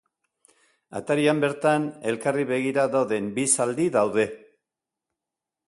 [0.99, 4.29] Atarian bertan elkarri begira dauden bi zaldi daude.